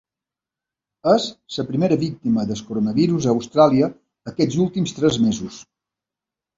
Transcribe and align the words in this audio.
És 1.11 1.27
la 1.57 1.65
primera 1.67 1.99
víctima 2.05 2.47
del 2.53 2.65
coronavirus 2.71 3.29
a 3.31 3.37
Austràlia 3.37 3.93
aquests 4.35 4.61
últims 4.69 4.99
tres 5.01 5.25
mesos. 5.31 5.65